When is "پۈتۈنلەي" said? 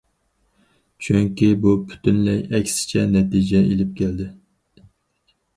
1.91-2.41